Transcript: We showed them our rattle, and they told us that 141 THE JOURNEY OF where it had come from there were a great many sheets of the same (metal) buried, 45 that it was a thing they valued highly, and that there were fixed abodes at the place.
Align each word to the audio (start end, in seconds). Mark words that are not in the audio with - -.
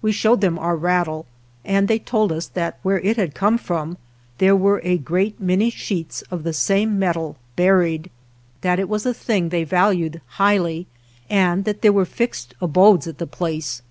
We 0.00 0.10
showed 0.10 0.40
them 0.40 0.58
our 0.58 0.74
rattle, 0.74 1.26
and 1.66 1.86
they 1.86 1.98
told 1.98 2.32
us 2.32 2.46
that 2.46 2.78
141 2.82 2.96
THE 2.96 2.96
JOURNEY 2.96 2.96
OF 2.96 3.04
where 3.04 3.10
it 3.10 3.16
had 3.28 3.34
come 3.38 3.58
from 3.58 3.98
there 4.38 4.56
were 4.56 4.80
a 4.82 4.96
great 4.96 5.38
many 5.38 5.68
sheets 5.68 6.22
of 6.30 6.44
the 6.44 6.54
same 6.54 6.98
(metal) 6.98 7.36
buried, 7.56 8.04
45 8.62 8.62
that 8.62 8.78
it 8.78 8.88
was 8.88 9.04
a 9.04 9.12
thing 9.12 9.50
they 9.50 9.64
valued 9.64 10.22
highly, 10.40 10.86
and 11.28 11.66
that 11.66 11.82
there 11.82 11.92
were 11.92 12.06
fixed 12.06 12.54
abodes 12.62 13.06
at 13.06 13.18
the 13.18 13.26
place. 13.26 13.82